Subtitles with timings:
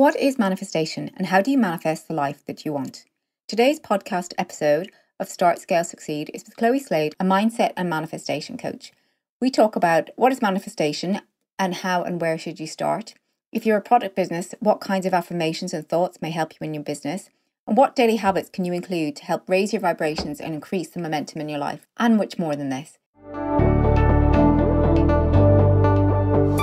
[0.00, 3.04] What is manifestation and how do you manifest the life that you want?
[3.46, 8.56] Today's podcast episode of Start, Scale, Succeed is with Chloe Slade, a mindset and manifestation
[8.56, 8.92] coach.
[9.42, 11.20] We talk about what is manifestation
[11.58, 13.12] and how and where should you start.
[13.52, 16.72] If you're a product business, what kinds of affirmations and thoughts may help you in
[16.72, 17.28] your business?
[17.66, 21.00] And what daily habits can you include to help raise your vibrations and increase the
[21.00, 21.86] momentum in your life?
[21.98, 22.96] And much more than this.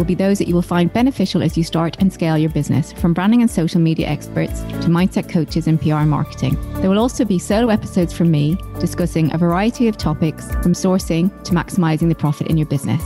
[0.00, 2.90] will be those that you will find beneficial as you start and scale your business,
[2.90, 6.56] from branding and social media experts to mindset coaches and PR marketing.
[6.80, 11.30] There will also be solo episodes from me discussing a variety of topics from sourcing
[11.44, 13.02] to maximizing the profit in your business.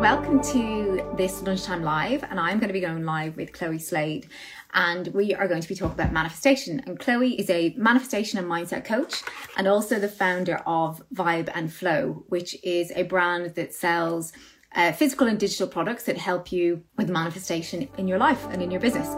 [0.00, 4.28] Welcome to this lunchtime live, and I'm going to be going live with Chloe Slade
[4.74, 6.80] and we are going to be talking about manifestation.
[6.86, 9.22] And Chloe is a manifestation and mindset coach,
[9.56, 14.32] and also the founder of Vibe and Flow, which is a brand that sells
[14.74, 18.70] uh, physical and digital products that help you with manifestation in your life and in
[18.70, 19.08] your business.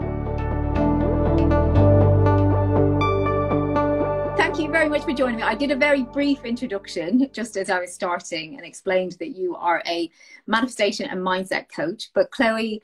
[4.37, 5.43] Thank you very much for joining me.
[5.43, 9.55] I did a very brief introduction just as I was starting and explained that you
[9.55, 10.09] are a
[10.47, 12.09] manifestation and mindset coach.
[12.13, 12.81] But Chloe,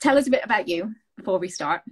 [0.00, 1.82] tell us a bit about you before we start.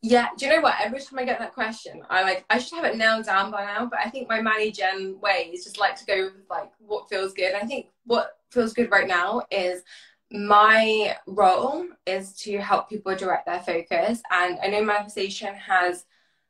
[0.00, 0.76] Yeah, do you know what?
[0.80, 3.64] Every time I get that question, I like I should have it nailed down by
[3.64, 3.86] now.
[3.86, 6.70] But I think my Manny Gem um, way is just like to go with like
[6.78, 7.54] what feels good.
[7.54, 9.82] I think what feels good right now is
[10.30, 14.22] my role is to help people direct their focus.
[14.30, 16.04] And I know manifestation has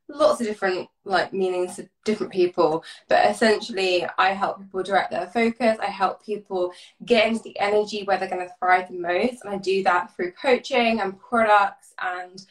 [0.09, 5.27] lots of different like meanings to different people, but essentially I help people direct their
[5.27, 5.79] focus.
[5.81, 6.73] I help people
[7.05, 10.15] get into the energy where they're going to thrive the most, and I do that
[10.15, 12.45] through coaching and products and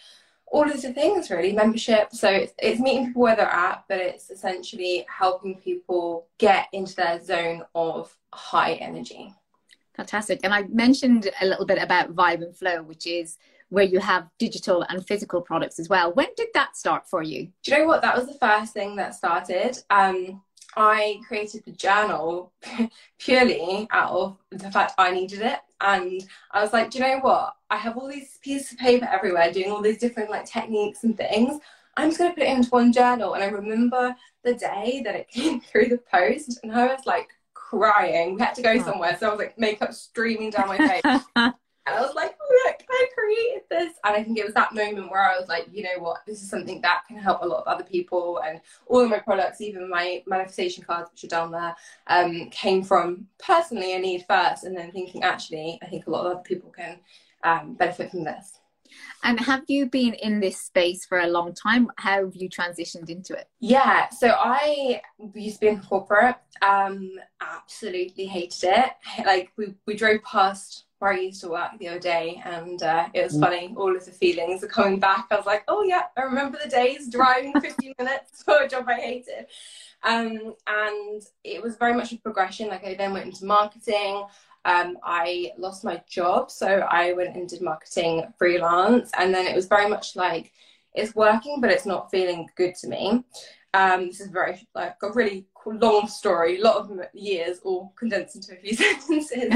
[0.49, 2.13] all of the things really membership.
[2.13, 6.95] So it's, it's meeting people where they're at but it's essentially helping people get into
[6.95, 9.33] their zone of high energy.
[9.95, 10.41] Fantastic.
[10.43, 13.37] And i mentioned a little bit about vibe and flow which is
[13.69, 16.13] where you have digital and physical products as well.
[16.13, 17.49] When did that start for you?
[17.63, 18.01] Do you know what?
[18.01, 19.77] That was the first thing that started.
[19.89, 20.41] Um,
[20.75, 22.53] I created the journal
[23.19, 25.59] purely out of the fact I needed it.
[25.81, 27.55] And I was like, do you know what?
[27.69, 31.15] I have all these pieces of paper everywhere doing all these different like techniques and
[31.15, 31.59] things.
[31.95, 33.33] I'm just going to put it into one journal.
[33.33, 37.29] And I remember the day that it came through the post and I was like
[37.53, 38.35] crying.
[38.35, 39.17] We had to go somewhere.
[39.19, 41.23] So I was like makeup streaming down my face.
[41.87, 43.93] And I was like, look, I created this.
[44.03, 46.41] And I think it was that moment where I was like, you know what, this
[46.41, 48.41] is something that can help a lot of other people.
[48.45, 51.75] And all of my products, even my manifestation cards, which are down there,
[52.07, 54.65] um, came from personally a need first.
[54.65, 56.99] And then thinking, actually, I think a lot of other people can
[57.43, 58.59] um, benefit from this.
[59.23, 61.89] And have you been in this space for a long time?
[61.97, 63.47] How have you transitioned into it?
[63.59, 65.01] Yeah, so I
[65.33, 67.11] used to be in corporate, um,
[67.41, 68.91] absolutely hated it.
[69.25, 73.07] Like we, we drove past where I used to work the other day, and uh,
[73.13, 73.41] it was mm.
[73.41, 73.73] funny.
[73.77, 75.27] All of the feelings are coming back.
[75.29, 78.85] I was like, oh yeah, I remember the days driving 15 minutes for a job
[78.87, 79.47] I hated.
[80.03, 82.69] Um, and it was very much a progression.
[82.69, 84.25] Like I then went into marketing.
[84.65, 89.55] Um, I lost my job, so I went and did marketing freelance, and then it
[89.55, 90.51] was very much like
[90.93, 93.23] it's working, but it's not feeling good to me.
[93.73, 98.35] Um, this is very like a really long story, a lot of years all condensed
[98.35, 99.53] into a few sentences.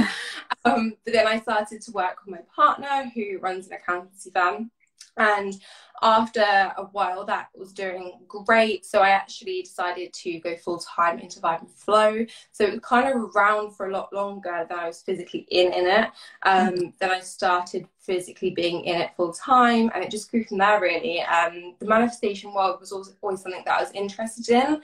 [0.65, 4.71] um, but then I started to work with my partner who runs an accountancy firm.
[5.17, 5.53] And
[6.01, 8.85] after a while, that was doing great.
[8.85, 12.25] So I actually decided to go full time into Vibe and Flow.
[12.51, 15.73] So it was kind of around for a lot longer than I was physically in
[15.73, 16.09] in it.
[16.43, 16.89] Um, mm-hmm.
[16.99, 20.81] Then I started physically being in it full time, and it just grew from there.
[20.81, 24.81] Really, um, the manifestation world was always, always something that I was interested in,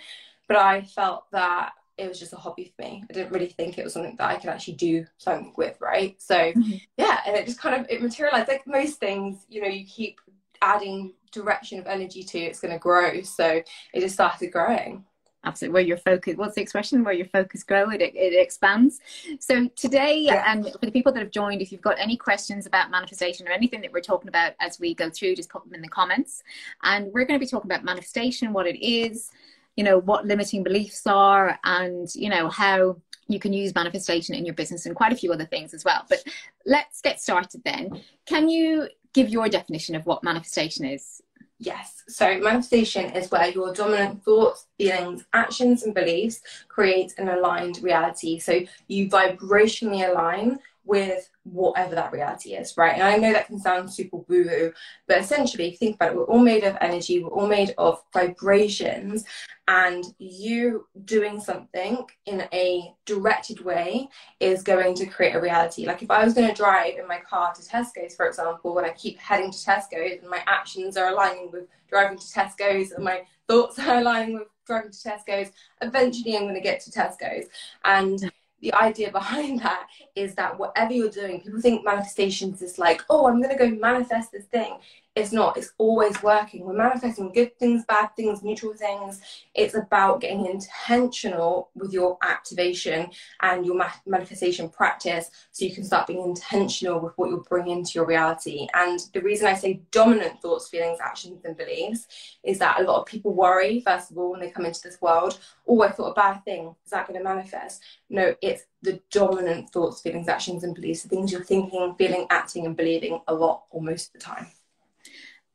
[0.48, 3.04] but I felt that it was just a hobby for me.
[3.10, 6.22] I didn't really think it was something that I could actually do something with, right?
[6.22, 6.76] So mm-hmm.
[6.98, 8.48] yeah, and it just kind of it materialized.
[8.48, 10.20] Like most things, you know, you keep
[10.62, 13.22] adding direction of energy to, it's going to grow.
[13.22, 13.62] So
[13.94, 15.04] it just started growing.
[15.44, 15.74] Absolutely.
[15.74, 17.04] Where your focus, what's the expression?
[17.04, 19.00] Where your focus grow, it, it expands.
[19.40, 20.52] So today, yeah.
[20.52, 23.52] and for the people that have joined, if you've got any questions about manifestation or
[23.52, 26.44] anything that we're talking about as we go through, just put them in the comments.
[26.84, 29.32] And we're going to be talking about manifestation, what it is,
[29.78, 32.98] you know what limiting beliefs are and you know how
[33.30, 36.06] you can use manifestation in your business and quite a few other things as well
[36.10, 36.22] but
[36.66, 38.88] let's get started then can you
[39.18, 41.24] give your definition of what manifestation is.
[41.58, 42.04] Yes.
[42.08, 48.38] So manifestation is where your dominant thoughts, feelings, actions, and beliefs create an aligned reality.
[48.38, 52.94] So you vibrationally align with whatever that reality is, right?
[52.94, 54.74] And I know that can sound super woo woo,
[55.08, 59.26] but essentially, think about it, we're all made of energy, we're all made of vibrations,
[59.68, 64.08] and you doing something in a directed way
[64.40, 65.86] is going to create a reality.
[65.86, 68.86] Like if I was going to drive in my car to Tesco's, for example, when
[68.86, 73.04] I keep heading to Tesco's and my actions are aligning with driving to Tesco's and
[73.04, 75.52] my thoughts are aligning with driving to Tesco's,
[75.82, 77.48] eventually I'm going to get to Tesco's.
[77.84, 83.04] And the idea behind that is that whatever you're doing, people think manifestations is like,
[83.09, 84.77] oh, I'm going to go manifest this thing.
[85.18, 85.58] It's not.
[85.58, 86.64] It's always working.
[86.64, 89.19] We're manifesting good things, bad things, neutral things.
[89.56, 93.10] It's about getting intentional with your activation
[93.42, 97.94] and your manifestation practice so you can start being intentional with what you're bringing into
[97.96, 98.68] your reality.
[98.75, 102.06] And the reason I say dominant thoughts, feelings, actions, and beliefs
[102.44, 105.02] is that a lot of people worry, first of all, when they come into this
[105.02, 106.75] world, oh, I thought a bad thing.
[106.86, 107.81] Is that going to manifest?
[108.12, 112.68] No, it's the dominant thoughts, feelings, actions, and beliefs, the things you're thinking, feeling, acting,
[112.68, 114.46] and believing a lot or most of the time.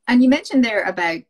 [0.07, 1.21] And you mentioned there about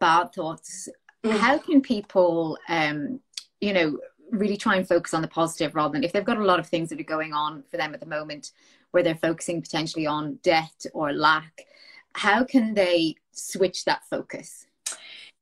[0.00, 0.88] bad thoughts.
[1.24, 1.38] Mm.
[1.38, 3.20] How can people, um,
[3.60, 3.98] you know,
[4.30, 6.66] really try and focus on the positive rather than if they've got a lot of
[6.66, 8.52] things that are going on for them at the moment
[8.90, 11.66] where they're focusing potentially on debt or lack?
[12.14, 14.66] How can they switch that focus?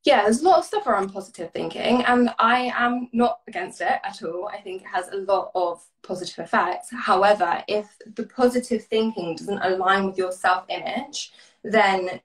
[0.07, 3.99] Yeah, there's a lot of stuff around positive thinking, and I am not against it
[4.05, 4.47] at all.
[4.47, 6.87] I think it has a lot of positive effects.
[6.93, 12.21] However, if the positive thinking doesn't align with your self image, then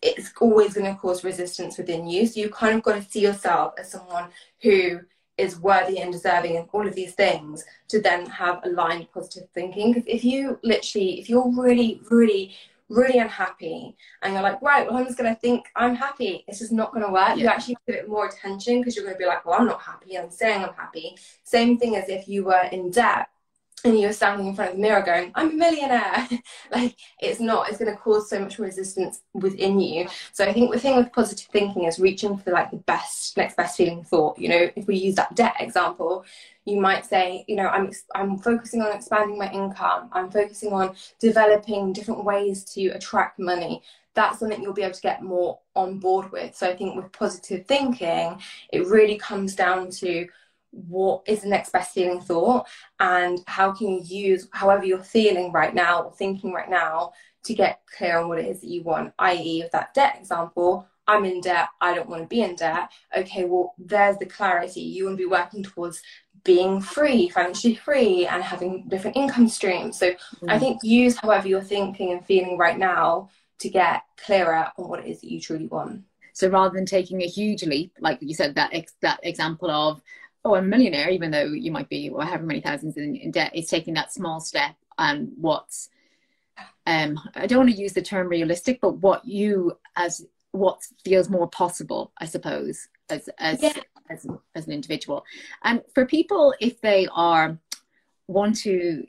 [0.00, 2.26] it's always going to cause resistance within you.
[2.26, 4.30] So you kind of got to see yourself as someone
[4.62, 5.00] who
[5.36, 9.92] is worthy and deserving of all of these things to then have aligned positive thinking.
[9.92, 12.56] Because if you literally, if you're really, really
[12.88, 13.96] really unhappy.
[14.22, 16.44] And you're like right well i'm just going to think i'm happy.
[16.48, 17.34] This is not going to work yeah.
[17.36, 19.82] you actually give it more attention because you're going to be like well i'm not
[19.82, 20.16] happy.
[20.18, 21.16] I'm saying i'm happy.
[21.44, 23.28] Same thing as if you were in debt
[23.84, 26.28] and you're standing in front of the mirror going, I'm a millionaire.
[26.72, 30.08] like it's not, it's going to cause so much resistance within you.
[30.32, 33.56] So I think the thing with positive thinking is reaching for like the best, next
[33.56, 34.38] best feeling thought.
[34.38, 36.24] You know, if we use that debt example,
[36.64, 40.10] you might say, you know, I'm, I'm focusing on expanding my income.
[40.12, 43.82] I'm focusing on developing different ways to attract money.
[44.14, 46.56] That's something you'll be able to get more on board with.
[46.56, 48.40] So I think with positive thinking,
[48.72, 50.26] it really comes down to
[50.70, 52.66] what is the next best feeling thought
[53.00, 57.12] and how can you use however you're feeling right now or thinking right now
[57.44, 60.86] to get clear on what it is that you want i.e with that debt example
[61.08, 62.90] i'm in debt i don't want to be in debt.
[63.16, 64.82] Okay well there's the clarity.
[64.82, 66.02] You want to be working towards
[66.44, 69.98] being free financially free and having different income streams.
[69.98, 70.16] So mm.
[70.48, 75.00] i think use however you're thinking and feeling right now to get clearer on what
[75.00, 76.02] it is that you truly want.
[76.32, 80.02] So rather than taking a huge leap like you said that ex- that example of
[80.44, 83.30] oh, I'm a millionaire, even though you might be, or however many thousands in, in
[83.30, 85.90] debt, is taking that small step and what's,
[86.86, 91.28] um, I don't want to use the term realistic, but what you as what feels
[91.28, 93.72] more possible, I suppose, as as, yeah.
[94.10, 95.24] as as an individual.
[95.62, 97.58] And for people, if they are
[98.26, 99.06] want to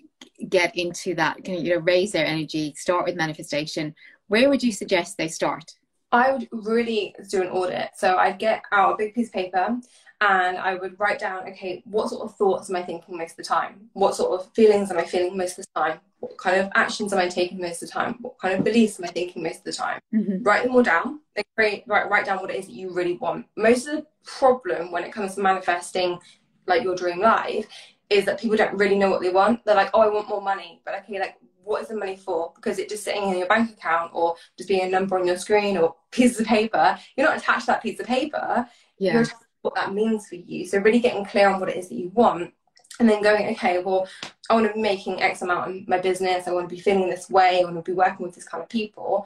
[0.47, 3.95] get into that, can you know, raise their energy, start with manifestation,
[4.27, 5.75] where would you suggest they start?
[6.11, 7.91] I would really do an audit.
[7.95, 9.79] So I'd get out a big piece of paper
[10.21, 13.37] and I would write down, okay, what sort of thoughts am I thinking most of
[13.37, 13.89] the time?
[13.93, 15.99] What sort of feelings am I feeling most of the time?
[16.19, 18.17] What kind of actions am I taking most of the time?
[18.19, 20.01] What kind of beliefs am I thinking most of the time?
[20.13, 20.43] Mm-hmm.
[20.43, 21.21] Write them all down.
[21.35, 23.45] Then create, write, write down what it is that you really want.
[23.55, 26.19] Most of the problem when it comes to manifesting
[26.67, 27.67] like your dream life
[28.09, 29.63] is that people don't really know what they want.
[29.63, 30.81] They're like, oh, I want more money.
[30.83, 32.51] But okay, like, what is the money for?
[32.55, 35.37] Because it's just sitting in your bank account or just being a number on your
[35.37, 36.97] screen or pieces of paper.
[37.15, 38.67] You're not attached to that piece of paper.
[38.97, 39.13] Yeah.
[39.13, 39.25] You're
[39.61, 40.65] what that means for you.
[40.65, 42.53] So really getting clear on what it is that you want
[42.99, 44.07] and then going, okay, well,
[44.49, 47.09] I want to be making X amount in my business, I want to be feeling
[47.09, 49.25] this way, I want to be working with this kind of people.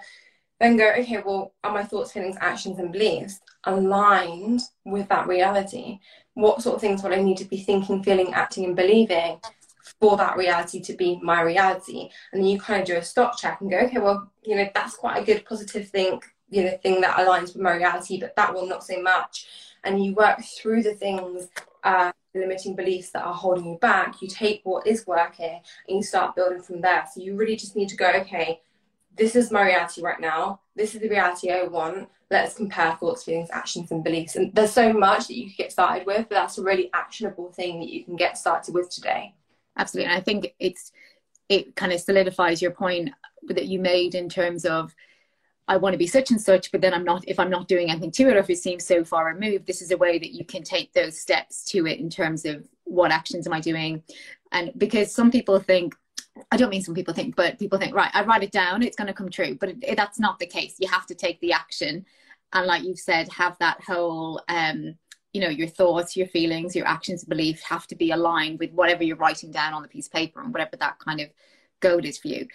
[0.59, 5.99] Then go, okay, well, are my thoughts, feelings, actions, and beliefs aligned with that reality?
[6.35, 9.39] What sort of things would I need to be thinking, feeling, acting, and believing
[9.99, 12.09] for that reality to be my reality?
[12.31, 14.69] And then you kind of do a stock check and go, okay, well, you know,
[14.73, 18.35] that's quite a good positive thing, you know, thing that aligns with my reality, but
[18.35, 19.47] that will not so much
[19.83, 21.47] and you work through the things,
[21.83, 26.03] uh, limiting beliefs that are holding you back, you take what is working and you
[26.03, 27.05] start building from there.
[27.13, 28.61] So you really just need to go, okay,
[29.15, 30.61] this is my reality right now.
[30.75, 32.09] This is the reality I want.
[32.31, 34.35] Let's compare thoughts, feelings, actions, and beliefs.
[34.35, 37.51] And there's so much that you could get started with, but that's a really actionable
[37.51, 39.35] thing that you can get started with today.
[39.77, 40.11] Absolutely.
[40.11, 40.91] And I think it's
[41.49, 43.11] it kind of solidifies your point
[43.47, 44.95] that you made in terms of
[45.67, 47.89] I want to be such and such, but then I'm not, if I'm not doing
[47.89, 50.33] anything to it or if it seems so far removed, this is a way that
[50.33, 54.03] you can take those steps to it in terms of what actions am I doing?
[54.51, 55.95] And because some people think,
[56.51, 58.97] I don't mean some people think, but people think, right, I write it down, it's
[58.97, 59.55] going to come true.
[59.55, 60.75] But it, it, that's not the case.
[60.79, 62.05] You have to take the action.
[62.51, 64.95] And like you've said, have that whole, um,
[65.31, 69.03] you know, your thoughts, your feelings, your actions, beliefs have to be aligned with whatever
[69.03, 71.29] you're writing down on the piece of paper and whatever that kind of
[71.79, 72.47] goal is for you.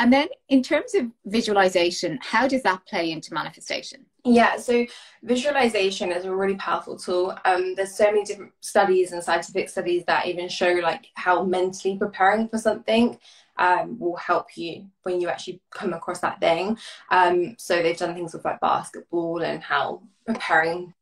[0.00, 4.06] And then in terms of visualization, how does that play into manifestation?
[4.24, 4.86] Yeah, so
[5.22, 7.36] visualization is a really powerful tool.
[7.44, 11.98] Um, there's so many different studies and scientific studies that even show like how mentally
[11.98, 13.18] preparing for something
[13.58, 16.78] um, will help you when you actually come across that thing.
[17.10, 20.94] Um, so they've done things with like basketball and how preparing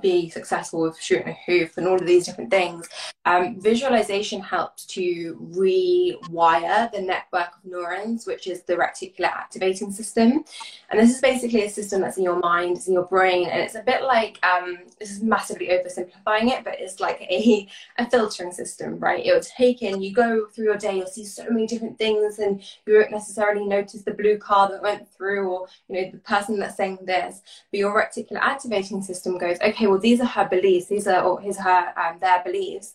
[0.00, 2.88] be successful with shooting a hoof and all of these different things.
[3.26, 10.44] Um, visualization helps to rewire the network of neurons, which is the reticular activating system.
[10.90, 13.60] And this is basically a system that's in your mind, it's in your brain, and
[13.62, 18.10] it's a bit like um, this is massively oversimplifying it, but it's like a, a
[18.10, 19.24] filtering system, right?
[19.24, 22.62] It'll take in, you go through your day, you'll see so many different things, and
[22.86, 26.58] you won't necessarily notice the blue car that went through, or you know, the person
[26.58, 30.86] that's saying this, but your reticular activating system goes, okay, well, these are her beliefs,
[30.86, 32.94] these are or his, her, um, their beliefs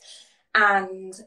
[0.55, 1.22] and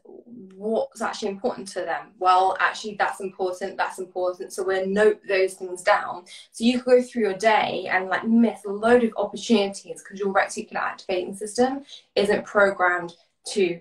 [0.55, 2.07] what's actually important to them?
[2.19, 6.25] Well actually that's important that's important so we'll note those things down.
[6.51, 10.33] So you go through your day and like miss a load of opportunities because your
[10.33, 11.83] reticular activating system
[12.15, 13.13] isn't programmed
[13.49, 13.79] to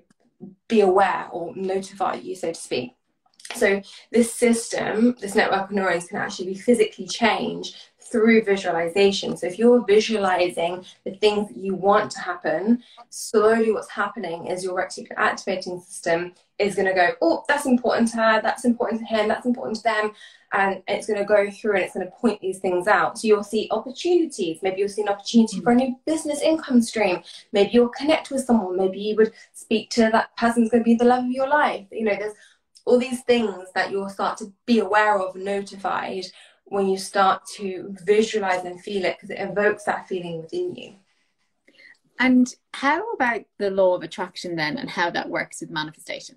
[0.69, 2.95] be aware or notify you so to speak.
[3.57, 7.77] So this system this network of neurons can actually be physically changed
[8.13, 9.37] through visualization.
[9.37, 14.63] So if you're visualizing the things that you want to happen, slowly what's happening is
[14.63, 19.01] your reticular activating system is going to go, oh, that's important to her, that's important
[19.01, 20.13] to him, that's important to them.
[20.53, 23.19] And it's going to go through and it's going to point these things out.
[23.19, 24.59] So you'll see opportunities.
[24.63, 27.23] Maybe you'll see an opportunity for a new business income stream.
[27.53, 28.77] Maybe you'll connect with someone.
[28.77, 31.87] Maybe you would speak to that person's going to be the love of your life.
[31.91, 32.35] You know, there's
[32.85, 36.27] all these things that you'll start to be aware of, notified
[36.65, 40.95] when you start to visualize and feel it because it evokes that feeling within you.
[42.19, 46.37] And how about the law of attraction then and how that works with manifestation?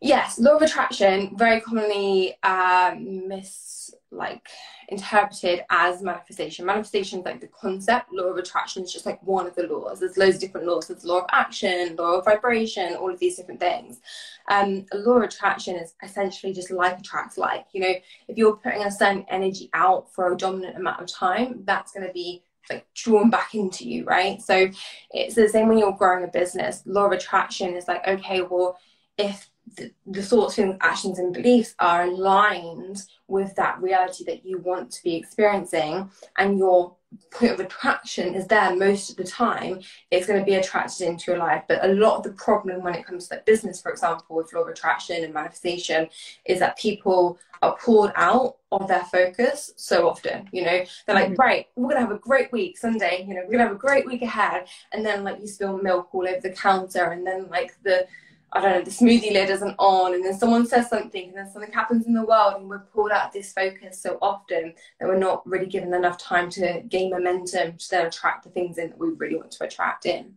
[0.00, 3.79] Yes, law of attraction very commonly um, mis
[4.10, 4.48] like
[4.88, 6.66] interpreted as manifestation.
[6.66, 8.12] Manifestation is like the concept.
[8.12, 10.00] Law of attraction is just like one of the laws.
[10.00, 10.88] There's loads of different laws.
[10.88, 14.00] There's law of action, law of vibration, all of these different things.
[14.48, 17.66] Um, law of attraction is essentially just like attracts like.
[17.72, 17.94] You know,
[18.28, 22.06] if you're putting a certain energy out for a dominant amount of time, that's going
[22.06, 24.40] to be like drawn back into you, right?
[24.40, 24.68] So
[25.10, 26.82] it's the same when you're growing a business.
[26.84, 28.78] Law of attraction is like, okay, well,
[29.18, 34.58] if the, the thoughts, feelings, actions, and beliefs are aligned with that reality that you
[34.58, 36.94] want to be experiencing, and your
[37.32, 41.32] point of attraction is there most of the time, it's going to be attracted into
[41.32, 41.64] your life.
[41.66, 44.62] But a lot of the problem when it comes to business, for example, with law
[44.62, 46.08] of attraction and manifestation,
[46.44, 50.48] is that people are pulled out of their focus so often.
[50.52, 51.42] You know, they're like, mm-hmm.
[51.42, 53.24] right, we're gonna have a great week Sunday.
[53.26, 56.14] You know, we're gonna have a great week ahead, and then like you spill milk
[56.14, 58.06] all over the counter, and then like the
[58.52, 61.50] I don't know, the smoothie lid isn't on, and then someone says something, and then
[61.50, 65.08] something happens in the world, and we're pulled out of this focus so often that
[65.08, 68.90] we're not really given enough time to gain momentum to then attract the things in
[68.90, 70.34] that we really want to attract in.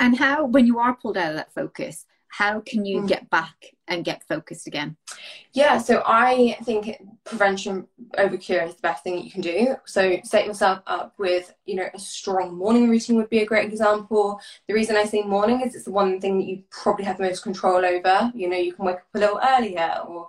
[0.00, 3.08] And how, when you are pulled out of that focus, how can you mm.
[3.08, 4.96] get back and get focused again?
[5.52, 7.86] Yeah, so I think prevention
[8.18, 9.76] over cure is the best thing that you can do.
[9.86, 13.70] So set yourself up with, you know, a strong morning routine would be a great
[13.70, 14.40] example.
[14.68, 17.24] The reason I say morning is it's the one thing that you probably have the
[17.24, 18.32] most control over.
[18.34, 20.28] You know, you can wake up a little earlier or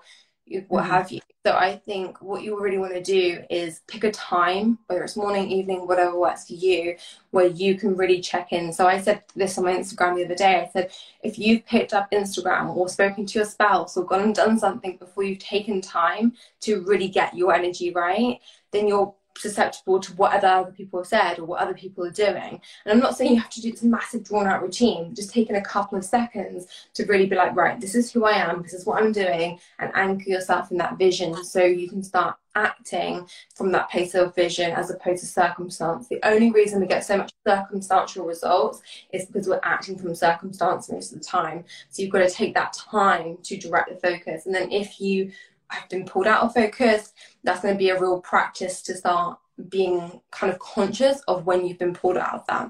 [0.68, 0.92] what mm-hmm.
[0.92, 1.20] have you.
[1.46, 5.16] So I think what you really want to do is pick a time, whether it's
[5.16, 6.98] morning, evening, whatever works for you,
[7.32, 8.74] where you can really check in.
[8.74, 10.62] So I said this on my Instagram the other day.
[10.62, 10.92] I said,
[11.24, 14.98] if you've picked up Instagram or spoken to your spouse or gone and done something
[14.98, 18.40] before you've taken time to really get your energy right,
[18.72, 22.62] then you're susceptible to what other people have said or what other people are doing.
[22.86, 25.56] And I'm not saying you have to do this massive drawn out routine, just taking
[25.56, 28.74] a couple of seconds to really be like, right, this is who I am, this
[28.74, 33.28] is what I'm doing, and anchor yourself in that vision so you can start acting
[33.56, 36.08] from that place of vision as opposed to circumstance.
[36.08, 38.82] The only reason we get so much circumstantial results
[39.14, 41.64] is because we're acting from circumstance most of the time.
[41.90, 44.48] So you've got to take that time to direct the focus.
[44.48, 45.32] And then if you
[45.70, 49.40] I've been pulled out of focus, that's going to be a real practice to start
[49.70, 52.70] being kind of conscious of when you've been pulled out of that.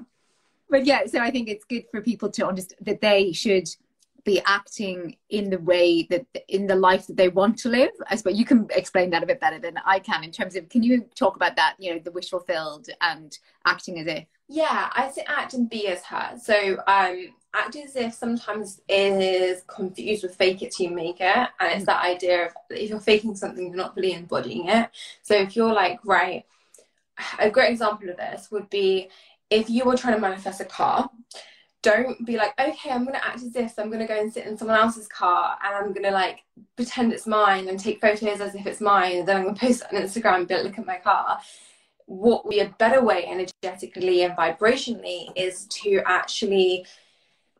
[0.70, 3.68] But yeah, so I think it's good for people to understand that they should
[4.24, 7.90] be acting in the way that in the life that they want to live.
[8.10, 10.68] I suppose you can explain that a bit better than i can in terms of
[10.68, 14.24] can you talk about that you know the wish fulfilled and acting as if?
[14.48, 16.36] Yeah i say act and be as her.
[16.42, 21.48] So um act as if sometimes is confused with fake it till you make it
[21.60, 21.86] and it's mm.
[21.86, 24.90] that idea of if you're faking something you're not really embodying it
[25.22, 26.44] so if you're like right
[27.38, 29.08] a great example of this would be
[29.50, 31.10] if you were trying to manifest a car
[31.82, 34.58] don't be like, okay, I'm gonna act as if I'm gonna go and sit in
[34.58, 36.44] someone else's car and I'm gonna like
[36.76, 39.82] pretend it's mine and take photos as if it's mine and then I'm gonna post
[39.82, 41.40] it on Instagram and be like, look at my car.
[42.06, 46.86] What would be a better way energetically and vibrationally is to actually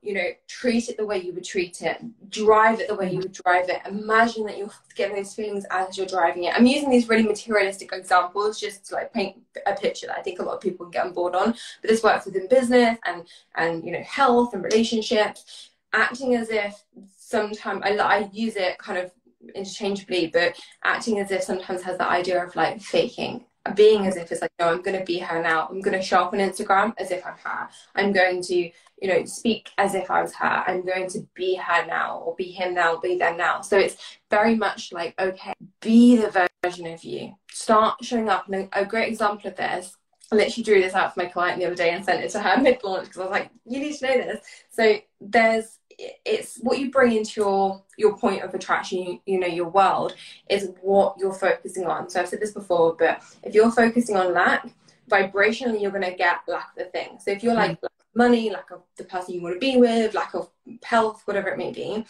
[0.02, 1.98] you know, treat it the way you would treat it,
[2.30, 3.80] drive it the way you would drive it.
[3.86, 6.54] Imagine that you're getting those feelings as you're driving it.
[6.54, 9.36] I'm using these really materialistic examples just to like paint
[9.66, 11.52] a picture that I think a lot of people can get on board on.
[11.82, 13.26] But this works within business and
[13.56, 15.70] and you know health and relationships.
[15.92, 16.84] Acting as if
[17.16, 19.10] sometimes I, I use it kind of
[19.54, 23.44] interchangeably, but acting as if sometimes has the idea of like faking
[23.74, 25.68] being as if it's like, no, I'm going to be her now.
[25.68, 27.68] I'm going to show up on Instagram as if I'm her.
[27.94, 30.64] I'm going to, you know, speak as if I was her.
[30.66, 33.60] I'm going to be her now or be him now, be them now.
[33.60, 33.96] So it's
[34.30, 37.34] very much like, okay, be the version of you.
[37.50, 38.48] Start showing up.
[38.48, 39.96] And a great example of this,
[40.30, 42.40] I literally drew this out for my client the other day and sent it to
[42.40, 44.46] her mid launch because I was like, you need to know this.
[44.70, 49.68] So there's it's what you bring into your your point of attraction you, know your
[49.68, 50.14] world
[50.48, 54.32] is what you're focusing on so i've said this before but if you're focusing on
[54.32, 54.68] lack
[55.10, 57.88] vibrationally you're going to get lack of the thing so if you're like mm.
[58.14, 60.48] money lack of the person you want to be with lack of
[60.84, 62.04] health whatever it may be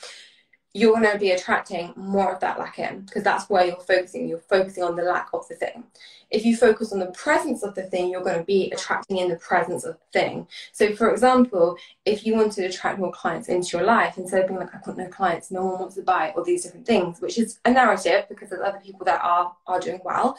[0.79, 4.29] you're going to be attracting more of that lack in because that's where you're focusing.
[4.29, 5.85] You're focusing on the lack of the thing.
[6.31, 9.29] If you focus on the presence of the thing, you're going to be attracting in
[9.29, 10.47] the presence of the thing.
[10.73, 14.49] So, for example, if you want to attract more clients into your life, instead of
[14.49, 17.21] being like, I've got no clients, no one wants to buy, all these different things,
[17.21, 20.37] which is a narrative because there's other people that are are doing well,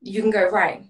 [0.00, 0.84] you can go right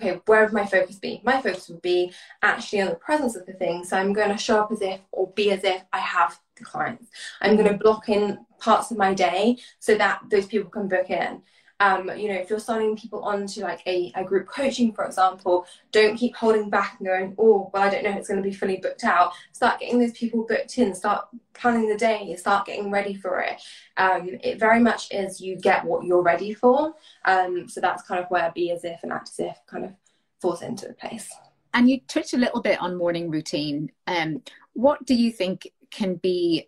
[0.00, 1.20] okay, where would my focus be?
[1.24, 3.84] My focus would be actually on the presence of the thing.
[3.84, 6.64] So I'm going to show up as if or be as if I have the
[6.64, 7.10] clients.
[7.40, 7.82] I'm going to mm-hmm.
[7.82, 11.42] block in parts of my day so that those people can book in.
[11.84, 15.66] Um, you know, if you're signing people onto like a, a group coaching, for example,
[15.92, 18.48] don't keep holding back and going, oh, well, I don't know if it's going to
[18.48, 19.32] be fully booked out.
[19.52, 23.60] Start getting those people booked in, start planning the day, start getting ready for it.
[23.98, 26.94] Um, it very much is you get what you're ready for.
[27.26, 29.92] Um, so that's kind of where be as if and act as if kind of
[30.40, 31.30] falls into place.
[31.74, 33.92] And you touched a little bit on morning routine.
[34.06, 34.42] Um,
[34.72, 36.66] what do you think can be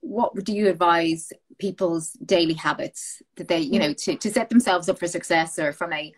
[0.00, 4.88] what do you advise people's daily habits that they you know to, to set themselves
[4.88, 6.12] up for success or from a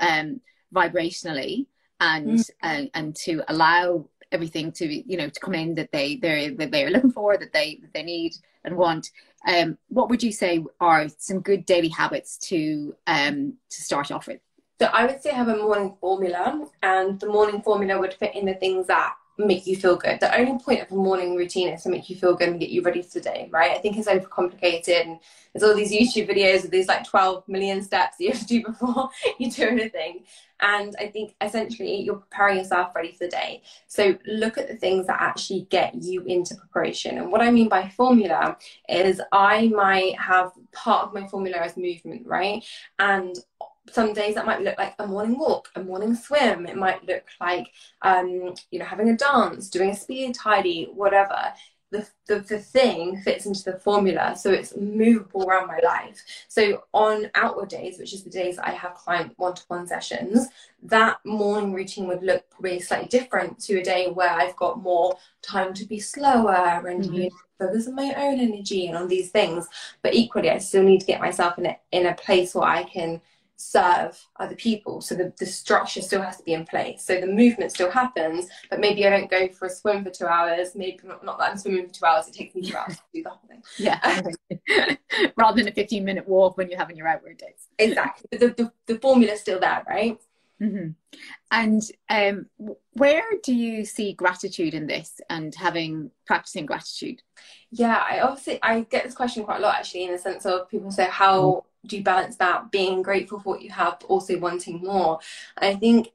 [0.00, 0.40] um
[0.74, 1.66] vibrationally
[2.00, 2.50] and mm.
[2.62, 6.70] and, and to allow everything to you know to come in that they they're that
[6.70, 8.32] they're looking for that they that they need
[8.64, 9.10] and want.
[9.46, 14.26] Um what would you say are some good daily habits to um to start off
[14.26, 14.40] with?
[14.80, 18.46] So i would say have a morning formula and the morning formula would fit in
[18.46, 19.14] the things that
[19.46, 20.20] make you feel good.
[20.20, 22.70] The only point of a morning routine is to make you feel good and get
[22.70, 23.72] you ready for the day, right?
[23.72, 25.18] I think it's overcomplicated and
[25.52, 28.62] there's all these YouTube videos of these like 12 million steps you have to do
[28.62, 30.24] before you do anything.
[30.60, 33.62] And I think essentially you're preparing yourself ready for the day.
[33.86, 37.18] So look at the things that actually get you into preparation.
[37.18, 38.56] And what I mean by formula
[38.88, 42.64] is I might have part of my formula as movement, right?
[42.98, 43.34] And
[43.92, 46.66] some days that might look like a morning walk, a morning swim.
[46.66, 47.72] It might look like,
[48.02, 51.52] um, you know, having a dance, doing a speed tidy, whatever.
[51.92, 56.22] The, the, the thing fits into the formula, so it's movable around my life.
[56.46, 60.46] So on outward days, which is the days I have client one-to-one sessions,
[60.84, 65.18] that morning routine would look probably slightly different to a day where I've got more
[65.42, 67.12] time to be slower and mm-hmm.
[67.12, 69.66] you know, focus on my own energy and on these things.
[70.00, 72.84] But equally, I still need to get myself in a, in a place where I
[72.84, 73.20] can
[73.60, 75.00] serve other people.
[75.00, 77.04] So the, the structure still has to be in place.
[77.04, 80.26] So the movement still happens, but maybe I don't go for a swim for two
[80.26, 80.74] hours.
[80.74, 83.02] Maybe not, not that I'm swimming for two hours, it takes me two hours to
[83.12, 83.62] do the whole thing.
[83.76, 84.96] Yeah.
[85.36, 87.68] Rather than a 15 minute walk when you're having your outward days.
[87.78, 88.38] Exactly.
[88.38, 90.18] The, the, the formula's still there, right?
[90.60, 90.90] Mm-hmm.
[91.50, 92.46] And um,
[92.92, 97.22] where do you see gratitude in this and having practicing gratitude?
[97.70, 100.68] Yeah, I obviously I get this question quite a lot actually in the sense of
[100.68, 104.38] people say how do you balance that being grateful for what you have but also
[104.38, 105.18] wanting more
[105.56, 106.08] and i think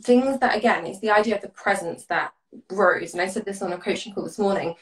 [0.00, 2.32] things that again it's the idea of the presence that
[2.66, 4.74] grows and i said this on a coaching call this morning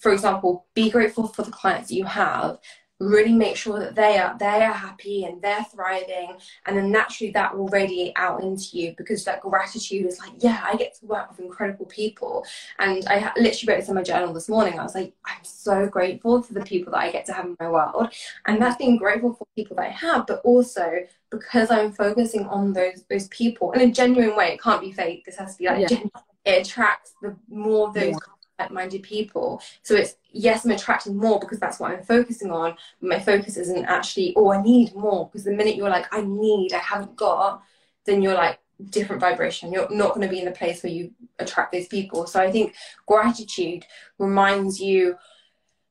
[0.00, 2.58] for example be grateful for the clients you have
[3.00, 6.36] really make sure that they are they are happy and they're thriving.
[6.66, 10.60] And then naturally that will radiate out into you because that gratitude is like yeah
[10.64, 12.44] i get to work with incredible people.
[12.78, 14.78] And i literally wrote this in my journal this morning.
[14.78, 17.56] I was like i'm so grateful for the people that i get to have in
[17.58, 18.14] my world.
[18.46, 20.92] And that's being grateful for people that i have but also
[21.30, 24.52] because i'm focusing on those those people in a genuine way.
[24.52, 25.24] It can't be fake.
[25.24, 25.98] This has to be like yeah.
[26.44, 29.60] it attracts the more of those yeah like-minded people.
[29.82, 32.76] So it's yes, I'm attracting more because that's what I'm focusing on.
[33.00, 35.26] my focus isn't actually, oh, I need more.
[35.26, 37.62] Because the minute you're like, I need, I haven't got,
[38.04, 38.58] then you're like
[38.90, 39.72] different vibration.
[39.72, 42.26] You're not going to be in the place where you attract those people.
[42.26, 42.74] So I think
[43.06, 43.84] gratitude
[44.18, 45.16] reminds you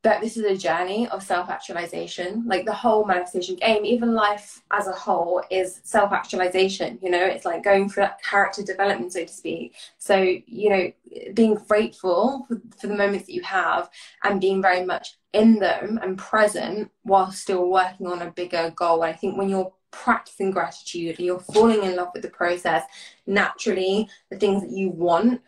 [0.03, 2.43] that this is a journey of self-actualization.
[2.45, 7.25] Like the whole manifestation game even life as a whole is self-actualization you know?
[7.25, 9.75] It's like going through that character development so to speak.
[9.97, 10.91] So you know
[11.33, 13.89] being grateful for, for the moments that you have
[14.23, 19.03] and being very much in them and present while still working on a bigger goal.
[19.03, 22.83] And i think when you're practicing gratitude you're falling in love with the process
[23.27, 25.39] naturally the things that you want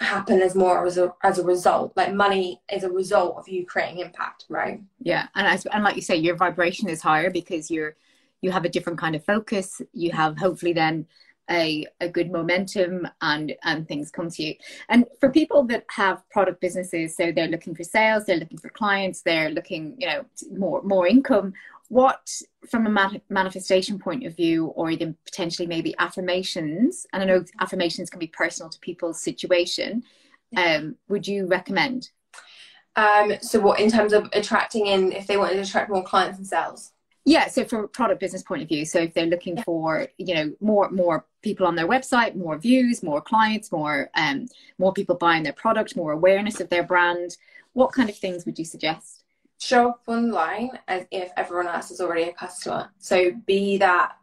[0.00, 3.66] happen as more as a as a result like money is a result of you
[3.66, 4.80] creating impact right?
[5.00, 7.96] Yeah and as and like you say your vibration is higher because you're
[8.40, 11.06] you have a different kind of focus you have hopefully then
[11.50, 14.54] a, a good momentum and and things come to you.
[14.88, 18.70] And for people that have product businesses so they're looking for sales they're looking for
[18.70, 21.52] clients they're looking you know more more income
[21.90, 22.30] what
[22.70, 28.08] from a manifestation point of view or even potentially maybe affirmations and i know affirmations
[28.08, 30.02] can be personal to people's situation
[30.56, 32.10] um, would you recommend?
[32.96, 36.38] Um, so what in terms of attracting in if they wanted to attract more clients
[36.38, 36.92] themselves?
[37.24, 40.34] Yeah so from a product business point of view so if they're looking for you
[40.34, 44.46] know more more people on their website more views more clients more um
[44.78, 47.36] more people buying their product more awareness of their brand
[47.74, 49.19] what kind of things would you suggest
[49.60, 52.90] show up online as if everyone else is already a customer.
[52.98, 54.16] So be that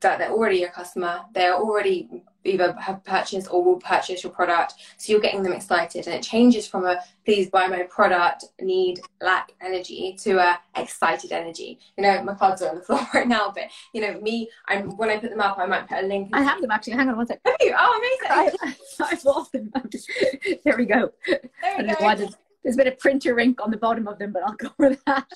[0.00, 2.08] that they're already a customer, they're already
[2.44, 4.74] either have purchased or will purchase your product.
[4.96, 9.00] So you're getting them excited and it changes from a please buy my product, need,
[9.20, 11.78] lack energy to a excited energy.
[11.96, 14.96] You know, my cards are on the floor right now, but you know, me, I'm
[14.96, 16.30] when I put them up, I might put a link.
[16.32, 16.94] I have them actually.
[16.94, 17.42] Hang on one second.
[17.46, 17.56] Have?
[17.74, 18.74] Oh, amazing.
[19.00, 19.72] I, I, bought them.
[20.64, 21.12] there we go.
[21.26, 22.28] There we go.
[22.62, 24.96] There's a bit of printer ink on the bottom of them, but I'll go cover
[25.06, 25.28] that.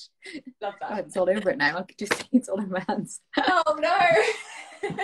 [0.60, 0.90] Love that.
[0.90, 1.78] Oh, it's all over it now.
[1.78, 3.20] I can just see it's all in my hands.
[3.36, 4.90] Oh no.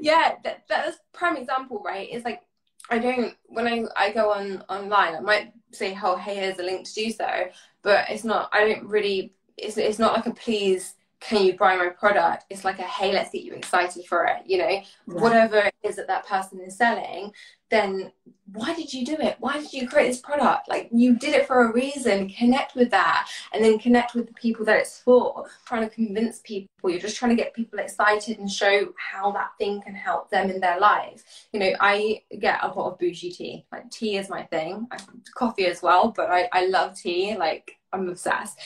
[0.00, 2.08] yeah, that, that's prime example, right?
[2.10, 2.42] It's like
[2.90, 6.62] I don't when I, I go on online, I might say, "Oh, hey, here's a
[6.62, 7.48] link to do so,"
[7.82, 8.50] but it's not.
[8.52, 9.34] I don't really.
[9.56, 10.94] It's it's not like a please
[11.26, 12.44] can you buy my product?
[12.50, 14.42] It's like a hey, let's get you excited for it.
[14.46, 14.84] You know, yeah.
[15.06, 17.32] whatever it is that that person is selling,
[17.70, 18.12] then
[18.52, 19.36] why did you do it?
[19.40, 20.68] Why did you create this product?
[20.68, 22.28] Like you did it for a reason.
[22.28, 25.46] Connect with that, and then connect with the people that it's for.
[25.64, 26.68] Trying to convince people.
[26.84, 30.50] You're just trying to get people excited and show how that thing can help them
[30.50, 31.24] in their life.
[31.52, 33.64] You know, I get a lot of bougie tea.
[33.72, 34.86] Like tea is my thing.
[35.34, 37.34] Coffee as well, but I, I love tea.
[37.36, 38.58] Like I'm obsessed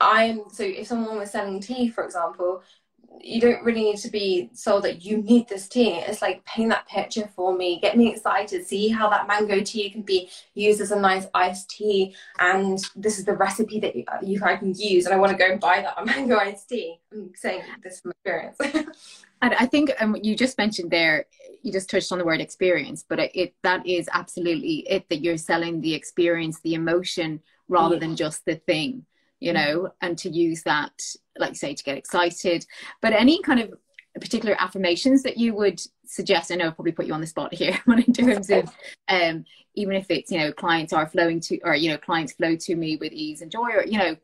[0.00, 2.62] I'm so if someone was selling tea, for example,
[3.20, 5.90] you don't really need to be sold that you need this tea.
[5.90, 9.90] It's like paint that picture for me, get me excited, see how that mango tea
[9.90, 14.04] can be used as a nice iced tea, and this is the recipe that you,
[14.22, 15.06] you can use.
[15.06, 16.98] And I want to go and buy that mango iced tea.
[17.12, 18.56] I'm saying this from experience.
[19.42, 21.26] and I think um, you just mentioned there,
[21.62, 25.22] you just touched on the word experience, but it, it that is absolutely it that
[25.22, 28.00] you're selling the experience, the emotion, rather yeah.
[28.00, 29.06] than just the thing
[29.40, 29.54] you mm.
[29.54, 30.92] know, and to use that,
[31.38, 32.66] like you say, to get excited.
[33.00, 33.74] But any kind of
[34.20, 36.52] particular affirmations that you would suggest?
[36.52, 38.70] I know I've probably put you on the spot here, but in terms of
[39.08, 39.44] um,
[39.74, 42.76] even if it's, you know, clients are flowing to, or, you know, clients flow to
[42.76, 44.16] me with ease and joy, or, you know,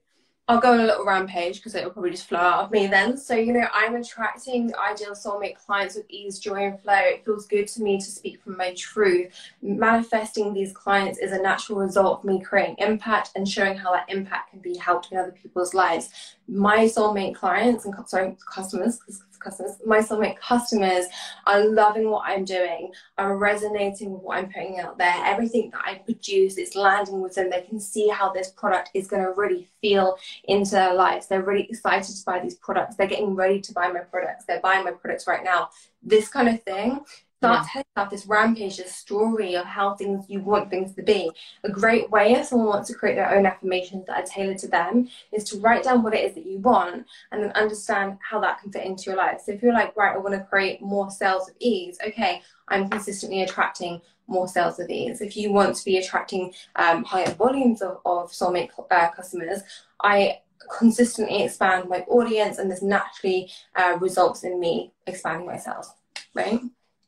[0.50, 3.16] I'll go on a little rampage because it'll probably just flow out of me then.
[3.16, 6.96] So, you know, I'm attracting ideal soulmate clients with ease, joy, and flow.
[6.96, 9.32] It feels good to me to speak from my truth.
[9.62, 14.06] Manifesting these clients is a natural result of me creating impact and showing how that
[14.08, 16.10] impact can be helped in other people's lives.
[16.48, 18.98] My soulmate clients and sorry, customers,
[19.40, 21.06] customers, my soulmate customers
[21.46, 25.14] are loving what I'm doing, are resonating with what I'm putting out there.
[25.24, 27.50] Everything that I produce is landing with them.
[27.50, 31.26] They can see how this product is going to really feel into their lives.
[31.26, 32.96] They're really excited to buy these products.
[32.96, 34.44] They're getting ready to buy my products.
[34.44, 35.70] They're buying my products right now.
[36.02, 37.00] This kind of thing
[37.40, 37.72] start yeah.
[37.72, 41.30] telling about this rampage, this story of how things you want things to be.
[41.64, 44.68] A great way if someone wants to create their own affirmations that are tailored to
[44.68, 48.40] them is to write down what it is that you want and then understand how
[48.40, 49.40] that can fit into your life.
[49.44, 52.90] So if you're like, right, I want to create more sales of ease, okay, I'm
[52.90, 55.22] consistently attracting more sales of ease.
[55.22, 59.62] If you want to be attracting um, higher volumes of, of soulmate uh, customers,
[60.02, 60.40] I
[60.78, 65.94] consistently expand my audience and this naturally uh, results in me expanding my sales
[66.34, 66.60] right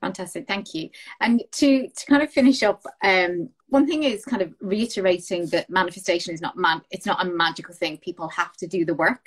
[0.03, 0.91] fantastic thank you.
[1.21, 5.71] And to to kind of finish up um, one thing is kind of reiterating that
[5.71, 9.25] manifestation is not man it's not a magical thing people have to do the work.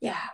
[0.00, 0.26] Yeah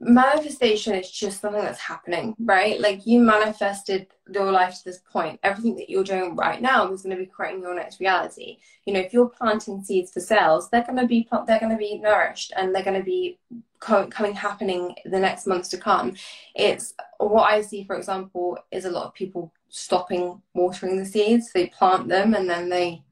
[0.00, 2.80] manifestation is just something that's happening, right?
[2.80, 5.40] Like you manifested your life to this point.
[5.42, 8.58] Everything that you're doing right now is going to be creating your next reality.
[8.84, 11.78] You know, if you're planting seeds for sales, they're going to be they're going to
[11.78, 13.38] be nourished and they're going to be
[13.80, 16.14] coming happening the next months to come.
[16.54, 21.52] It's what I see, for example, is a lot of people stopping watering the seeds.
[21.52, 23.02] They plant them and then they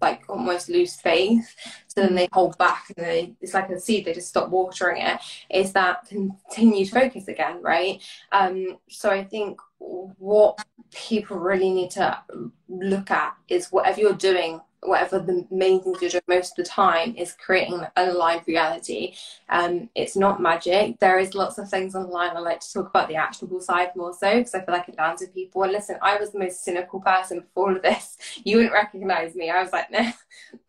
[0.00, 1.54] like almost lose faith.
[1.86, 5.02] So then they hold back and they it's like a seed they just stop watering
[5.02, 5.20] it.
[5.50, 8.02] Is that continued focus again right?
[8.32, 12.18] Um so i think what people really need to
[12.68, 16.70] look at is whatever you're doing whatever the main things you're doing most of the
[16.70, 19.14] time is creating a live reality.
[19.48, 20.98] Um, it's not magic.
[20.98, 22.36] There is lots of things online.
[22.36, 24.98] I like to talk about the actionable side more so because I feel like it
[24.98, 25.62] lands with people.
[25.62, 28.16] And listen, I was the most cynical person before all of this.
[28.44, 29.50] You wouldn't recognize me.
[29.50, 30.12] I was like, nah,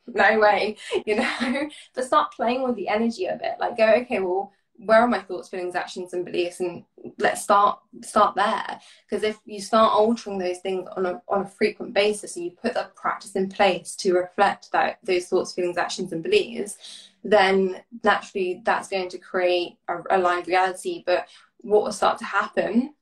[0.08, 1.70] no way, you know.
[1.94, 3.56] but start playing with the energy of it.
[3.60, 6.84] Like, go, okay, well, where are my thoughts feelings actions and beliefs and
[7.22, 8.80] let's start start there.
[9.10, 12.52] Because if you start altering those things on a, on a frequent basis and you
[12.52, 17.82] put that practice in place to reflect that those thoughts feelings actions and beliefs then
[18.04, 21.04] naturally that's going to create a, a live reality.
[21.06, 21.28] But
[21.60, 22.96] what will start to happen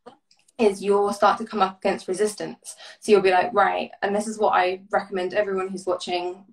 [0.60, 2.76] is you'll start to come up against resistance.
[3.00, 6.44] So you'll be like, right, and this is what I recommend everyone who's watching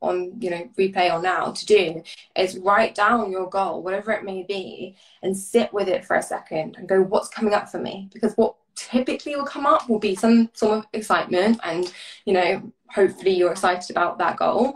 [0.00, 2.02] on, you know, replay or now to do
[2.34, 6.22] is write down your goal, whatever it may be, and sit with it for a
[6.22, 8.08] second and go, what's coming up for me?
[8.12, 11.92] Because what typically will come up will be some sort of excitement and,
[12.24, 14.74] you know, hopefully you're excited about that goal.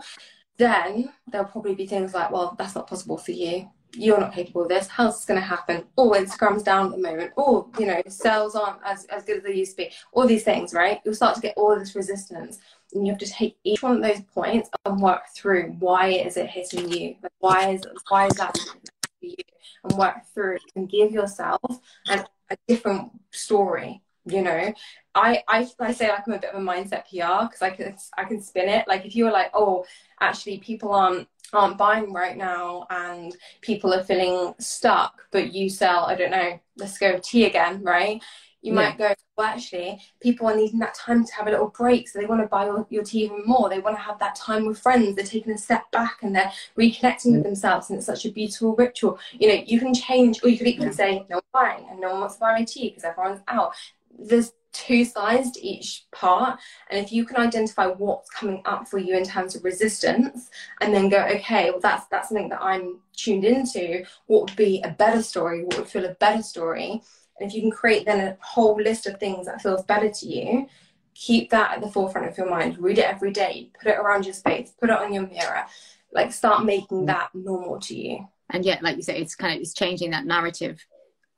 [0.57, 4.63] Then there'll probably be things like, well, that's not possible for you you're not capable
[4.63, 4.87] of this.
[4.87, 5.83] How's this going to happen?
[5.97, 7.31] Oh, Instagram's down at the moment.
[7.37, 9.91] Oh, you know, sales aren't as, as good as they used to be.
[10.11, 10.99] All these things, right?
[11.03, 12.59] You'll start to get all this resistance.
[12.93, 16.37] And you have to take each one of those points and work through why is
[16.37, 17.15] it hitting you?
[17.21, 19.35] Like why is why is that for you?
[19.83, 21.61] And work through and give yourself
[22.07, 24.01] an, a different story.
[24.25, 24.73] You know,
[25.13, 27.95] I, I I say like I'm a bit of a mindset PR because I can
[28.17, 28.87] I can spin it.
[28.87, 29.85] Like if you were like, oh,
[30.19, 36.05] actually people aren't aren't buying right now and people are feeling stuck, but you sell,
[36.05, 38.21] I don't know, let's go tea again, right?
[38.61, 38.75] You yeah.
[38.75, 42.09] might go, well, actually, people are needing that time to have a little break.
[42.09, 43.69] So they want to buy your, your tea even more.
[43.69, 45.15] They want to have that time with friends.
[45.15, 47.43] They're taking a step back and they're reconnecting with mm.
[47.43, 47.89] themselves.
[47.89, 49.19] And it's such a beautiful ritual.
[49.33, 52.11] You know, you can change, or you could equally say, no one's buying and no
[52.11, 53.75] one wants to buy my tea because everyone's out.
[54.17, 56.59] There's two sides to each part.
[56.89, 60.49] And if you can identify what's coming up for you in terms of resistance
[60.81, 64.81] and then go, okay, well that's that's something that I'm tuned into, what would be
[64.83, 67.01] a better story, what would feel a better story.
[67.39, 70.25] And if you can create then a whole list of things that feels better to
[70.27, 70.67] you,
[71.13, 72.77] keep that at the forefront of your mind.
[72.77, 75.65] Read it every day, put it around your space, put it on your mirror.
[76.11, 77.07] Like start making mm.
[77.07, 78.27] that normal to you.
[78.51, 80.85] And yet, like you say, it's kind of it's changing that narrative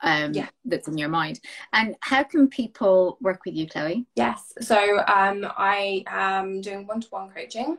[0.02, 0.48] um, yeah.
[0.66, 1.40] that's in your mind.
[1.74, 4.06] And how can people work with you, Chloe?
[4.16, 7.78] Yes, so um, I am doing one to one coaching.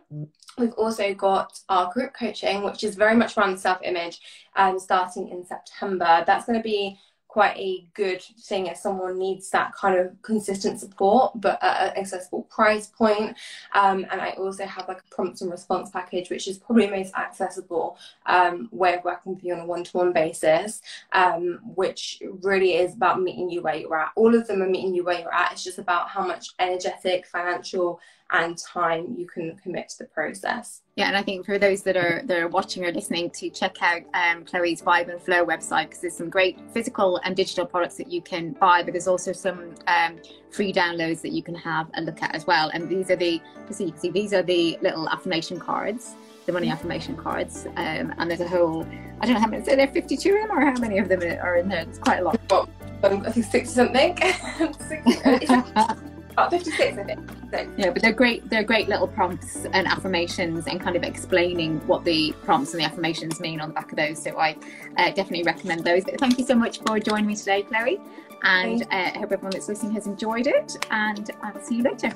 [0.59, 4.21] We've also got our group coaching, which is very much around self image,
[4.57, 6.25] um, starting in September.
[6.27, 10.81] That's going to be quite a good thing if someone needs that kind of consistent
[10.81, 13.37] support but at an accessible price point.
[13.75, 16.93] Um, and i also have like a prompt and response package which is probably the
[16.93, 22.75] most accessible um, way of working with you on a one-to-one basis um, which really
[22.75, 24.13] is about meeting you where you're at.
[24.17, 25.53] All of them are meeting you where you're at.
[25.53, 30.83] It's just about how much energetic financial and time you can commit to the process.
[30.97, 33.77] Yeah, and I think for those that are that are watching or listening, to check
[33.83, 37.97] out um, Chloe's Vibe and Flow website because there's some great physical and digital products
[37.97, 40.19] that you can buy, but there's also some um,
[40.51, 42.71] free downloads that you can have a look at as well.
[42.75, 46.15] And these are the so you can see these are the little affirmation cards.
[46.47, 48.87] The money affirmation cards, um, and there's a whole.
[49.21, 49.63] I don't know how many.
[49.63, 51.83] Is there 52 of them, or how many of them are in there?
[51.83, 52.41] It's quite a lot.
[52.51, 52.71] Well,
[53.03, 54.17] um, I think six or something.
[54.89, 56.09] 60,
[56.49, 57.31] 56, I think.
[57.51, 57.73] So.
[57.77, 58.49] Yeah, but they're great.
[58.49, 62.87] They're great little prompts and affirmations, and kind of explaining what the prompts and the
[62.87, 64.23] affirmations mean on the back of those.
[64.23, 64.57] So I
[64.97, 66.05] uh, definitely recommend those.
[66.05, 68.01] But thank you so much for joining me today, Chloe.
[68.43, 70.77] And uh, I hope everyone that's listening has enjoyed it.
[70.91, 72.13] And I'll see you later.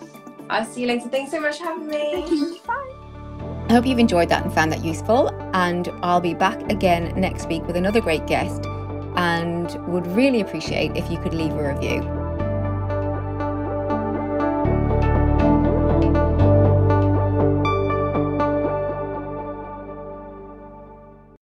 [0.48, 1.08] I'll see you later.
[1.08, 2.60] Thanks so much for having me.
[2.66, 2.98] Bye.
[3.68, 5.30] I hope you've enjoyed that and found that useful.
[5.54, 8.66] And I'll be back again next week with another great guest.
[9.16, 12.21] And would really appreciate if you could leave a review.